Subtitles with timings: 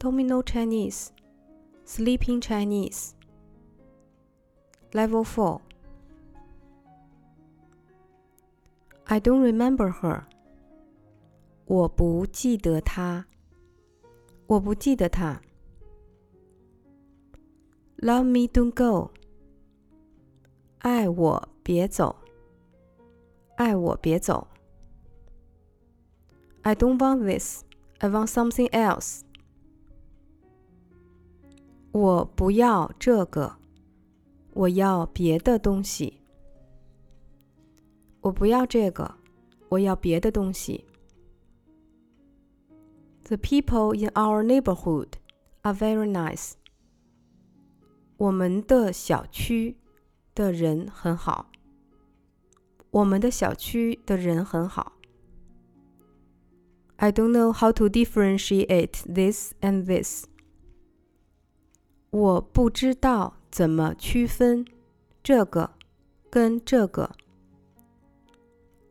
[0.00, 1.12] Domino Chinese,
[1.84, 3.14] Sleeping Chinese.
[4.92, 5.60] Level 4
[9.08, 10.24] I don't remember her.
[11.66, 13.26] 我不记得她。
[14.46, 15.40] 我不记得她。
[17.98, 19.10] Love me, don't go.
[20.78, 22.16] 爱我别走。
[23.56, 24.48] 爱我别走。
[26.62, 27.64] I don't want this.
[27.98, 29.22] I want something else.
[31.92, 33.56] 我不要这个，
[34.52, 36.20] 我要别的东西。
[38.20, 39.14] 我不要这个，
[39.68, 40.84] 我要别的东西。
[43.24, 45.08] The people in our neighborhood
[45.62, 46.52] are very nice.
[48.16, 49.76] 我们的小区
[50.34, 51.50] 的人很好。
[52.90, 54.92] 我们的小区的人很好。
[56.96, 60.26] I don't know how to differentiate this and this.
[62.11, 64.65] 我不知道怎么区分
[65.23, 65.71] 这个
[66.29, 67.09] 跟这个。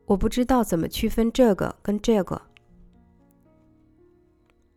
[0.06, 2.40] 我不知道怎么区分这个跟这个。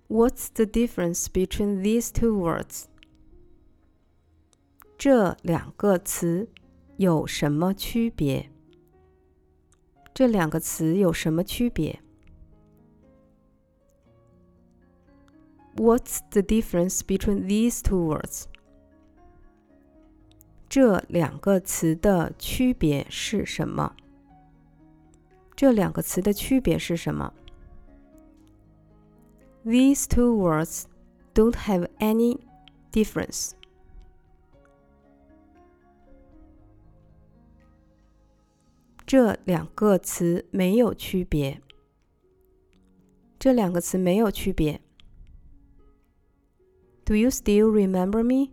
[0.10, 2.84] What's the difference between these two words？
[4.98, 6.50] 这两个词
[6.98, 8.52] 有什么区别？
[10.14, 12.03] 这两个词有什么区别
[15.76, 18.46] ？What's the difference between these two words？
[20.70, 23.96] 这两个词的区别是什么？
[25.56, 27.34] 这两个词的区别是什么
[29.66, 30.86] ？These two words
[31.34, 32.40] don't have any
[32.92, 33.52] difference.
[39.06, 41.62] 这两个词没有区别。
[43.38, 44.82] 这两个词没有区别。
[47.05, 48.53] Do you still remember me？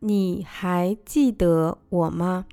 [0.00, 2.46] 你还记得我吗？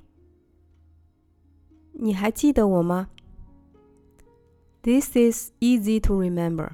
[1.94, 3.10] 你还记得我吗？
[4.82, 6.72] This is easy to remember。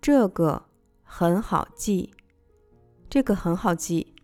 [0.00, 0.66] 这个
[1.02, 2.12] 很好记。
[3.10, 4.14] 这个很好记。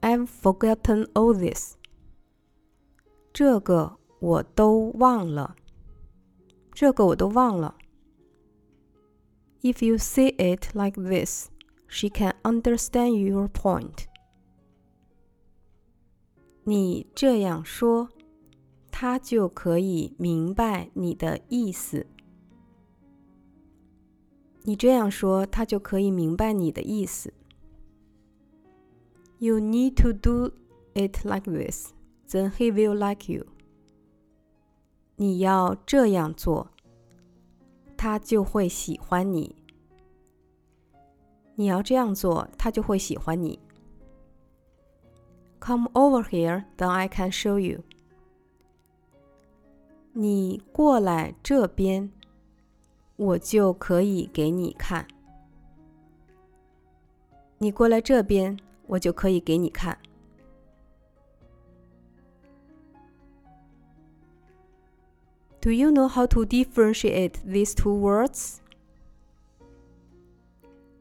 [0.00, 1.76] I've forgotten all this。
[3.32, 5.54] 这个我都忘了。
[6.72, 7.76] 这个我都忘了。
[9.62, 11.50] If you say it like this,
[11.88, 14.06] she can understand your point.
[16.64, 18.10] 你这样说，
[18.90, 22.06] 她就可以明白你的意思。
[24.62, 27.32] 你这样说，她就可以明白你的意思。
[29.38, 30.52] You need to do
[30.94, 31.92] it like this,
[32.28, 33.46] then he will like you.
[35.16, 36.70] 你要这样做，
[38.03, 39.55] 他就会喜欢你。
[41.55, 43.57] 你要这样做，他就会喜欢你。
[45.61, 47.81] Come over here, then I can show you.
[50.11, 52.11] 你过来这边，
[53.15, 55.07] 我就可以给你看。
[57.59, 58.59] 你过来这边。
[58.85, 59.97] 我就可以给你看。
[65.63, 68.57] Do you know how to differentiate these two words？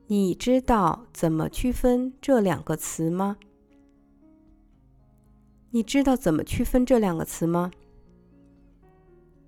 [0.06, 3.38] 你知道怎么区分这两个词吗？
[5.70, 7.72] 你知道怎么区分这两个词吗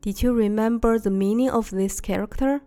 [0.03, 2.63] ？Did you remember the meaning of this character？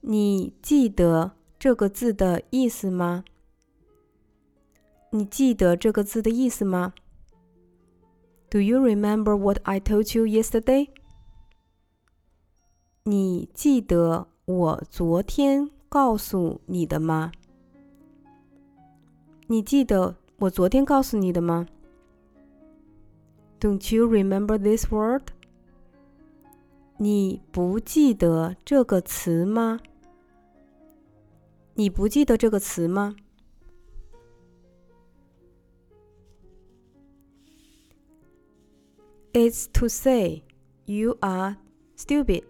[0.00, 3.26] 你记得这个字的意思吗？
[5.10, 6.94] 你记得这个字的意思吗
[8.53, 10.89] ？Do you remember what I told you yesterday？
[13.03, 17.31] 你记得我昨天告诉你的吗？
[19.47, 21.65] 你记得我昨天告诉你的吗？
[23.59, 25.23] Don't you remember this word？
[26.97, 29.79] 你不记得这个词吗？
[31.75, 33.15] 你不记得这个词吗
[39.33, 40.43] ？It's to say
[40.85, 41.57] you are
[41.95, 42.43] stupid，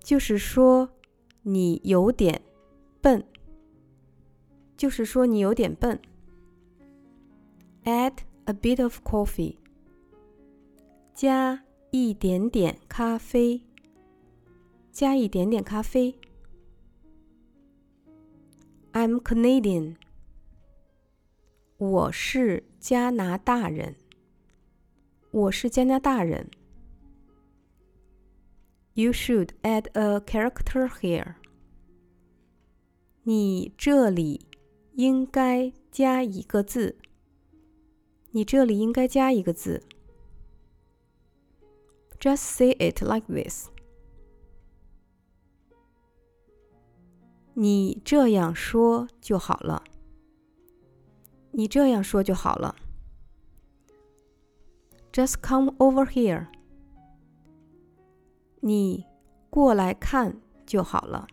[0.00, 0.90] 就是说
[1.42, 2.42] 你有点
[3.00, 3.24] 笨，
[4.76, 6.00] 就是说你有点笨。
[7.84, 8.14] Add
[8.46, 9.56] a bit of coffee，
[11.14, 13.62] 加一点点咖啡，
[14.90, 16.18] 加一点点咖啡。
[18.92, 19.96] I'm Canadian，
[21.76, 23.94] 我是加拿大人。
[25.31, 26.51] 我是加拿大人。
[28.93, 31.35] You should add a character here.
[33.23, 34.45] 你这里
[34.95, 36.97] 应该加一个字。
[38.31, 39.81] 你这里应该加一个字。
[42.19, 43.69] Just say it like this.
[47.53, 49.81] 你这样说就好了。
[51.51, 52.75] 你这样说就好了。
[55.12, 56.48] Just come over here.
[58.60, 59.06] 你
[59.48, 61.26] 过来看就好了。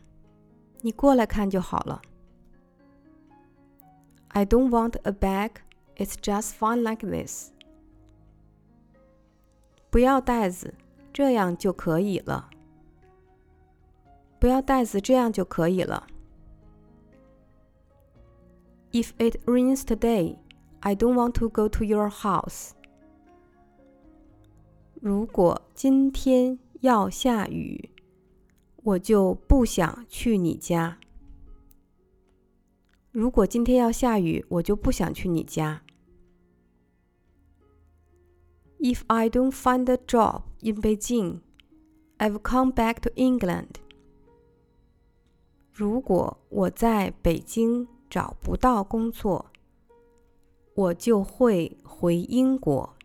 [0.81, 2.01] 你过来看就好了。
[4.29, 5.61] I don't want a bag.
[5.95, 7.51] It's just fine like this.
[9.89, 10.73] 不要袋子，
[11.13, 12.49] 这样就可以了。
[14.39, 16.07] 不要袋子，这样就可以了。
[18.91, 20.37] If it rains today,
[20.81, 22.71] I don't want to go to your house.
[25.00, 27.90] 如果今天要下雨
[28.82, 30.98] 我就不想去你家。
[33.12, 35.82] 如果今天要下雨我就不想去你家。
[38.80, 41.40] If i don't find a job in beijing
[42.18, 43.76] i've come back to england.
[45.72, 49.46] 如果我在北京找不到工作
[50.74, 52.97] 我就会回英国。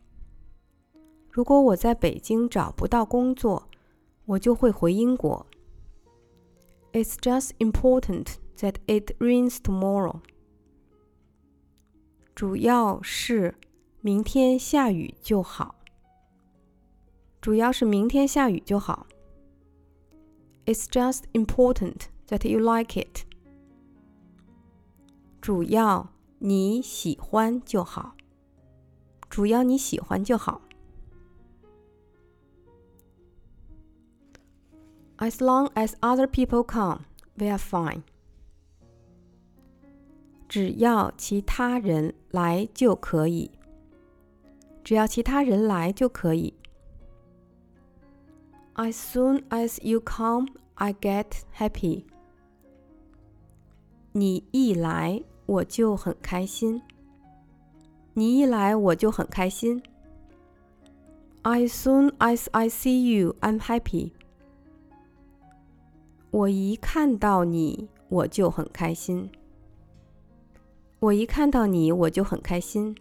[1.33, 3.67] 如果我在北京找不到工作，
[4.25, 5.47] 我就会回英国。
[6.91, 10.19] It's just important that it rains tomorrow.
[12.35, 13.55] 主要是
[14.01, 15.73] 明天下雨就好。
[17.41, 19.07] 主要是明天下雨就好。
[20.67, 23.25] It's just important that you like it.
[25.41, 28.15] 主要你喜欢就好。
[29.31, 30.61] 主要你喜欢就好。
[35.22, 37.00] As long as other people come,
[37.36, 38.02] we are fine.
[40.48, 43.50] 只要其他人来就可以。
[44.84, 46.54] 只要其他人来就可以。
[48.74, 50.46] As soon as you come,
[50.76, 52.04] I get happy.
[54.12, 56.80] 你一来我就很开心。
[58.14, 59.82] 你一来我就很开心。
[61.42, 64.12] As soon as I see you, I'm happy.
[66.32, 69.30] 我一看到你我就很开心。
[71.00, 72.96] 我一看到你我就很开心。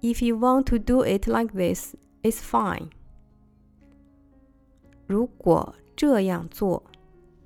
[0.00, 2.90] If you want to do it like this, it's fine.
[5.06, 6.82] 如果这样做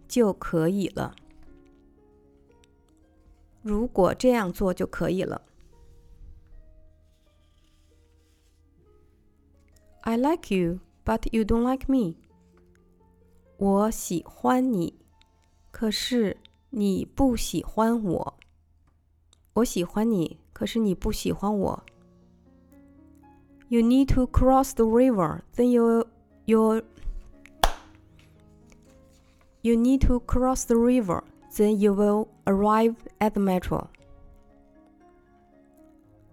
[0.07, 1.15] 就可以了。
[3.63, 5.43] 如果这样做就可以了。
[10.03, 12.17] I like you, but you don't like me.
[13.58, 14.94] 我喜欢你，
[15.72, 16.38] 可是
[16.72, 18.38] 你不喜欢我。
[19.54, 21.84] 我喜欢你，可是你不喜欢我。
[23.70, 26.06] You need to cross the river, then you
[26.46, 26.84] you
[29.62, 31.24] you need to cross the river,
[31.56, 33.88] then you will arrive at the metro.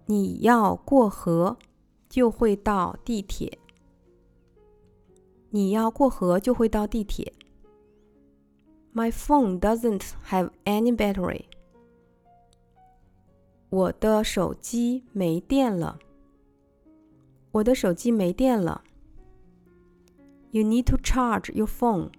[0.05, 1.57] 你要过河，
[2.09, 3.57] 就会到地铁。
[5.52, 7.32] 你要过河，就会到地铁。
[8.92, 11.44] My phone doesn't have any battery.
[13.70, 15.98] 我的手机没电了。
[17.52, 18.82] 我的手机没电了。
[20.50, 22.10] You need to charge your phone.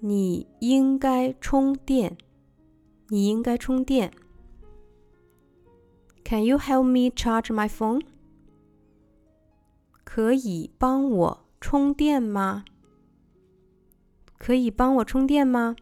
[0.00, 2.18] 你应该充电。
[3.08, 4.12] 你应该充电。
[6.24, 8.02] Can you help me charge my phone?
[10.02, 12.64] 可以帮我 充电吗？
[14.38, 15.76] 可以帮我充电吗？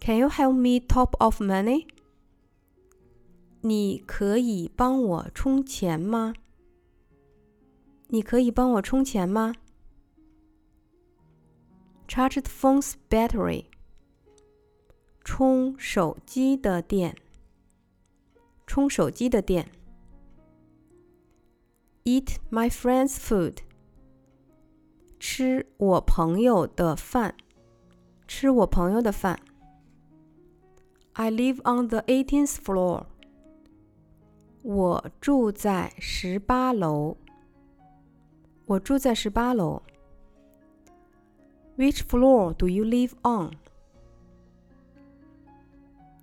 [0.00, 1.86] Can you help me top off money?
[3.60, 6.34] 你可以帮我充钱吗？
[8.08, 9.54] 你可以帮我充钱吗？
[12.06, 13.66] Charge the phone's battery.
[15.24, 17.16] 充手机的电。
[18.66, 19.70] 充手机的电。
[22.04, 23.58] Eat my friend's food.
[25.18, 27.34] 吃我朋友的饭。
[28.26, 29.38] 吃我朋友的饭。
[31.12, 33.06] I live on the eighteenth floor.
[34.62, 37.16] 我住在十八楼。
[38.66, 39.82] 我住在十八楼。
[41.76, 43.52] Which floor do you live on？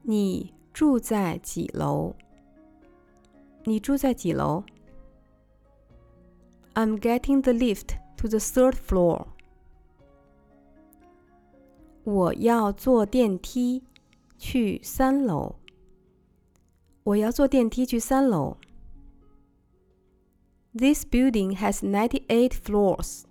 [0.04, 2.16] 你住在几楼？
[3.66, 4.64] 你住在几楼？
[6.74, 9.28] I'm getting the lift to the third floor.
[12.04, 13.84] 我要坐电梯
[14.38, 15.56] 去三楼。
[17.04, 18.58] 我要坐电梯去三楼。
[20.74, 23.24] This building has ninety-eight floors.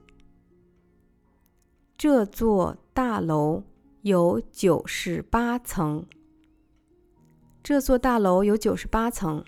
[1.97, 3.65] 这座大楼
[4.03, 6.07] 有九十八层。
[7.63, 9.45] 这座大楼有九十八层。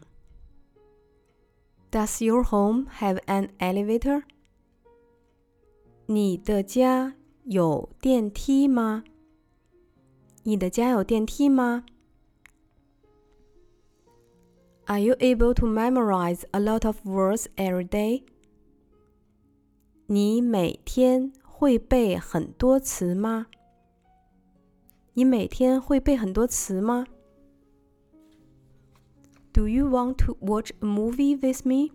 [1.91, 4.23] Does your home have an elevator?
[6.07, 9.05] 你的家有电梯吗？
[10.43, 11.85] 你的家有电梯吗？
[14.87, 18.25] Are you able to memorize a lot of words every day?
[20.07, 23.47] 你每天会背很多词吗？
[25.15, 27.07] 你每天会背很多词吗？
[29.53, 31.93] Do you want to watch a movie with me?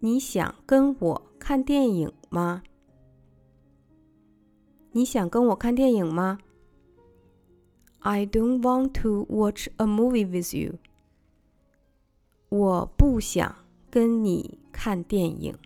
[0.00, 2.63] 你想跟我看电影 吗？
[4.91, 6.39] 你想跟我看电影吗
[7.99, 10.79] ？I don't want to watch a movie with you.
[12.49, 13.55] 我不想
[13.89, 15.57] 跟你看电影。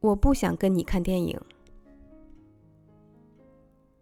[0.00, 1.40] 我不想跟你看电影。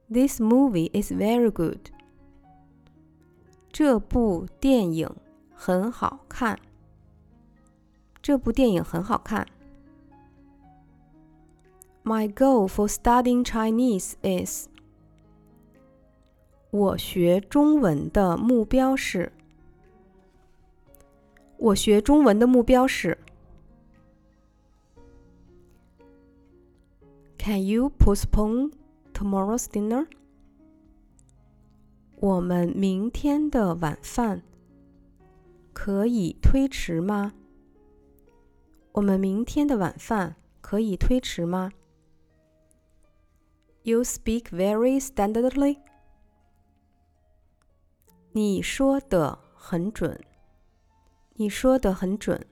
[0.09, 1.89] This movie is very good.
[3.73, 5.11] 这部电影
[5.53, 6.59] 很好看。
[8.23, 9.47] 这部电影很好看。
[12.09, 14.69] My goal for studying Chinese is
[16.71, 19.33] 我学中文的目标是。
[21.57, 23.19] 我学中文的目标是。
[27.39, 28.71] Can you postpone
[29.13, 30.07] tomorrow's dinner?
[32.21, 34.43] 我们明天的晚饭
[35.73, 37.33] 可以推迟吗？
[38.93, 41.73] 我们明天的晚饭可以推迟吗
[43.86, 45.80] ？You speak very standardly.
[48.34, 50.20] 你说的很准。
[51.34, 52.46] 你说的很准。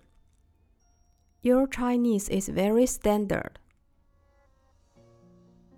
[1.41, 3.51] Your Chinese is very standard.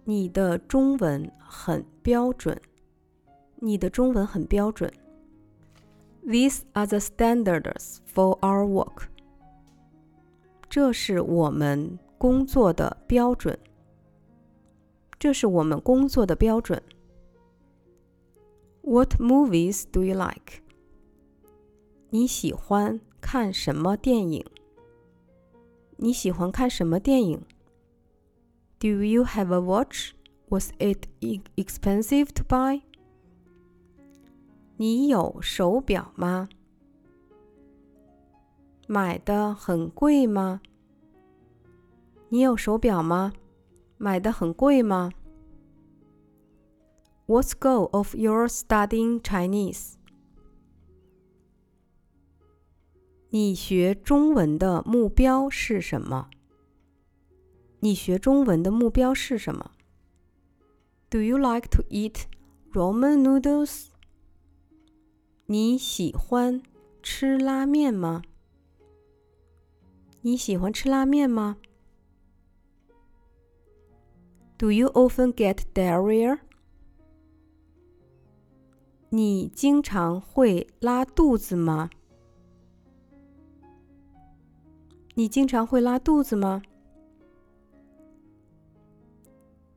[0.06, 2.60] 你的中文很标准。
[3.58, 4.92] 你的中文很标准。
[6.26, 9.04] These are the standards for our work。
[10.70, 13.60] 这是我们工作的标准。
[15.19, 16.83] 这是我们工作的标准。
[18.83, 20.63] What movies do you like？
[22.11, 24.47] 你喜欢看什么电影？
[25.97, 27.43] 你喜欢看什么电影
[28.79, 30.13] ？Do you have a watch?
[30.49, 31.09] Was it
[31.57, 32.83] expensive to buy?
[34.77, 36.49] 你有手表吗？
[38.87, 40.61] 买的很贵吗？
[42.29, 43.33] 你有手表吗？
[43.99, 45.11] 买的很贵吗
[47.27, 49.95] ？What's goal of your studying Chinese？
[53.31, 56.29] 你学中文的目标是什么？
[57.81, 59.73] 你学中文的目标是什么
[61.11, 62.25] ？Do you like to eat
[62.73, 63.89] Roman noodles？
[65.47, 66.63] 你喜欢
[67.03, 68.23] 吃拉面吗？
[70.23, 71.59] 你喜欢吃拉面吗
[74.59, 76.39] ？Do you often get diarrhea？
[79.11, 81.91] 你经常会拉肚子吗？
[85.15, 86.63] 你经常会拉肚子吗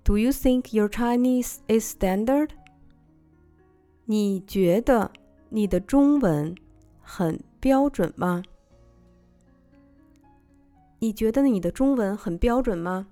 [0.04, 2.50] ？Do you think your Chinese is standard？
[4.06, 5.12] 你觉得？
[5.50, 6.56] 你的中文
[7.02, 8.44] 很标准吗？
[11.00, 13.08] 你觉得你的中文很标准吗？